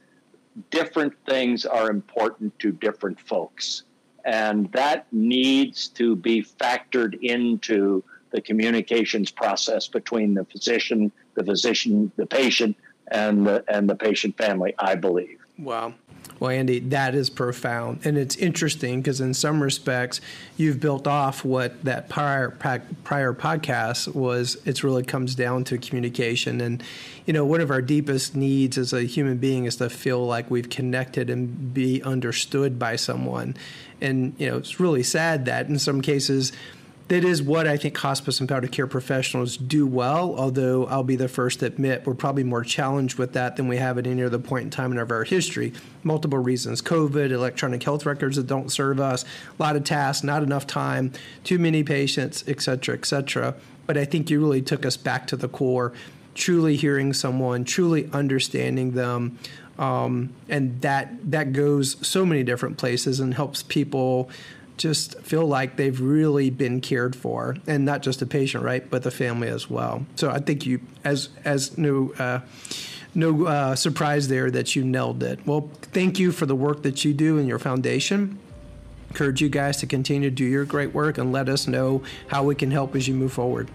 different 0.69 1.13
things 1.27 1.65
are 1.65 1.89
important 1.89 2.57
to 2.59 2.71
different 2.71 3.19
folks, 3.19 3.83
and 4.25 4.71
that 4.73 5.07
needs 5.11 5.87
to 5.89 6.15
be 6.15 6.43
factored 6.43 7.17
into 7.21 8.03
the 8.31 8.41
communications 8.41 9.31
process 9.31 9.87
between 9.87 10.33
the 10.33 10.45
physician, 10.45 11.11
the 11.35 11.43
physician, 11.43 12.11
the 12.17 12.25
patient, 12.25 12.75
and 13.11 13.45
the 13.45 13.63
and 13.67 13.89
the 13.89 13.95
patient 13.95 14.37
family. 14.37 14.73
I 14.77 14.95
believe. 14.95 15.39
Wow. 15.57 15.93
Well, 16.39 16.51
Andy, 16.51 16.79
that 16.79 17.15
is 17.15 17.31
profound. 17.31 18.01
And 18.05 18.15
it's 18.15 18.35
interesting 18.35 19.01
because, 19.01 19.21
in 19.21 19.33
some 19.33 19.63
respects, 19.63 20.21
you've 20.55 20.79
built 20.79 21.07
off 21.07 21.43
what 21.43 21.83
that 21.83 22.09
prior, 22.09 22.51
prior 22.51 23.33
podcast 23.33 24.13
was. 24.13 24.57
It 24.63 24.83
really 24.83 25.03
comes 25.03 25.33
down 25.33 25.63
to 25.65 25.79
communication. 25.79 26.61
And, 26.61 26.83
you 27.25 27.33
know, 27.33 27.43
one 27.43 27.61
of 27.61 27.71
our 27.71 27.81
deepest 27.81 28.35
needs 28.35 28.77
as 28.77 28.93
a 28.93 29.01
human 29.01 29.37
being 29.37 29.65
is 29.65 29.77
to 29.77 29.89
feel 29.89 30.27
like 30.27 30.51
we've 30.51 30.69
connected 30.69 31.31
and 31.31 31.73
be 31.73 32.03
understood 32.03 32.77
by 32.77 32.97
someone. 32.97 33.55
And, 33.99 34.35
you 34.37 34.47
know, 34.47 34.57
it's 34.57 34.79
really 34.79 35.03
sad 35.03 35.45
that 35.45 35.69
in 35.69 35.79
some 35.79 36.01
cases, 36.01 36.51
that 37.07 37.23
is 37.23 37.41
what 37.41 37.67
I 37.67 37.77
think 37.77 37.97
hospice 37.97 38.39
and 38.39 38.49
palliative 38.49 38.71
care 38.71 38.87
professionals 38.87 39.55
do 39.55 39.87
well. 39.87 40.35
Although 40.37 40.85
I'll 40.87 41.03
be 41.03 41.15
the 41.15 41.27
first 41.27 41.59
to 41.59 41.65
admit 41.65 42.05
we're 42.05 42.13
probably 42.13 42.43
more 42.43 42.63
challenged 42.63 43.17
with 43.17 43.33
that 43.33 43.55
than 43.55 43.67
we 43.67 43.77
have 43.77 43.97
at 43.97 44.05
any 44.05 44.23
other 44.23 44.39
point 44.39 44.65
in 44.65 44.69
time 44.69 44.91
in 44.91 44.97
our 44.97 45.23
history. 45.23 45.73
Multiple 46.03 46.39
reasons: 46.39 46.81
COVID, 46.81 47.31
electronic 47.31 47.83
health 47.83 48.05
records 48.05 48.35
that 48.35 48.47
don't 48.47 48.71
serve 48.71 48.99
us, 48.99 49.23
a 49.57 49.63
lot 49.63 49.75
of 49.75 49.83
tasks, 49.83 50.23
not 50.23 50.43
enough 50.43 50.67
time, 50.67 51.13
too 51.43 51.57
many 51.57 51.83
patients, 51.83 52.43
et 52.47 52.61
cetera, 52.61 52.95
et 52.95 53.05
cetera. 53.05 53.55
But 53.85 53.97
I 53.97 54.03
think 54.03 54.29
you 54.29 54.41
really 54.41 54.61
took 54.61 54.85
us 54.85 54.97
back 54.97 55.27
to 55.27 55.37
the 55.37 55.47
core, 55.47 55.93
truly 56.35 56.75
hearing 56.75 57.13
someone, 57.13 57.63
truly 57.63 58.09
understanding 58.11 58.91
them. 58.91 59.39
Um, 59.79 60.33
and 60.49 60.81
that 60.81 61.31
that 61.31 61.53
goes 61.53 61.95
so 62.05 62.25
many 62.25 62.43
different 62.43 62.77
places 62.77 63.19
and 63.19 63.33
helps 63.33 63.63
people 63.63 64.29
just 64.77 65.19
feel 65.21 65.45
like 65.45 65.75
they've 65.75 65.99
really 65.99 66.49
been 66.49 66.81
cared 66.81 67.15
for, 67.15 67.57
and 67.67 67.85
not 67.85 68.01
just 68.01 68.19
the 68.19 68.25
patient, 68.25 68.63
right, 68.63 68.87
but 68.89 69.03
the 69.03 69.11
family 69.11 69.47
as 69.47 69.69
well. 69.69 70.05
So 70.15 70.29
I 70.29 70.39
think 70.39 70.65
you, 70.65 70.81
as 71.03 71.29
as 71.43 71.77
no 71.77 72.13
uh, 72.19 72.41
no 73.15 73.45
uh, 73.45 73.75
surprise 73.75 74.27
there 74.27 74.51
that 74.51 74.75
you 74.75 74.83
nailed 74.83 75.23
it. 75.23 75.45
Well, 75.45 75.69
thank 75.81 76.19
you 76.19 76.31
for 76.31 76.45
the 76.45 76.55
work 76.55 76.83
that 76.83 77.03
you 77.03 77.13
do 77.13 77.37
in 77.37 77.47
your 77.47 77.59
foundation. 77.59 78.39
Encourage 79.09 79.41
you 79.41 79.49
guys 79.49 79.77
to 79.77 79.87
continue 79.87 80.29
to 80.29 80.35
do 80.35 80.45
your 80.45 80.65
great 80.65 80.93
work 80.93 81.17
and 81.17 81.31
let 81.31 81.49
us 81.49 81.67
know 81.67 82.03
how 82.27 82.43
we 82.43 82.53
can 82.53 82.69
help 82.69 82.95
as 82.95 83.07
you 83.07 83.15
move 83.15 83.33
forward. 83.33 83.71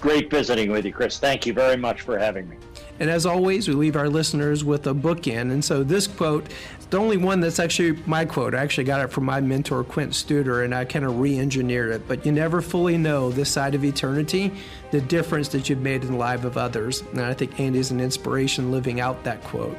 Great 0.00 0.30
visiting 0.30 0.70
with 0.70 0.84
you, 0.84 0.92
Chris. 0.92 1.18
Thank 1.18 1.46
you 1.46 1.52
very 1.52 1.76
much 1.76 2.02
for 2.02 2.16
having 2.18 2.48
me. 2.48 2.56
And 3.00 3.10
as 3.10 3.26
always, 3.26 3.68
we 3.68 3.74
leave 3.74 3.96
our 3.96 4.08
listeners 4.08 4.64
with 4.64 4.86
a 4.86 4.94
bookend. 4.94 5.52
And 5.52 5.64
so 5.64 5.82
this 5.82 6.06
quote 6.06 6.48
the 6.90 6.96
only 6.96 7.18
one 7.18 7.40
that's 7.40 7.58
actually 7.58 7.92
my 8.06 8.24
quote. 8.24 8.54
I 8.54 8.62
actually 8.62 8.84
got 8.84 9.02
it 9.02 9.08
from 9.08 9.24
my 9.24 9.40
mentor, 9.40 9.84
Quint 9.84 10.12
Studer, 10.12 10.64
and 10.64 10.74
I 10.74 10.86
kind 10.86 11.04
of 11.04 11.18
re 11.18 11.38
engineered 11.38 11.90
it. 11.90 12.08
But 12.08 12.24
you 12.24 12.32
never 12.32 12.62
fully 12.62 12.96
know 12.96 13.30
this 13.30 13.50
side 13.50 13.74
of 13.74 13.84
eternity 13.84 14.52
the 14.90 15.00
difference 15.02 15.48
that 15.48 15.68
you've 15.68 15.82
made 15.82 16.02
in 16.02 16.12
the 16.12 16.16
life 16.16 16.44
of 16.44 16.56
others. 16.56 17.02
And 17.12 17.20
I 17.20 17.34
think 17.34 17.60
Andy's 17.60 17.90
an 17.90 18.00
inspiration 18.00 18.70
living 18.70 19.00
out 19.00 19.22
that 19.24 19.44
quote. 19.44 19.76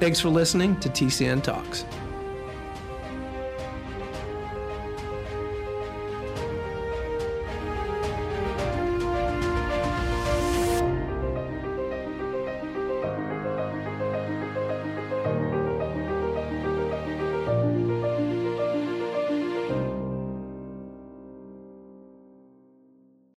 Thanks 0.00 0.20
for 0.20 0.28
listening 0.28 0.78
to 0.80 0.90
TCN 0.90 1.42
Talks. 1.42 1.84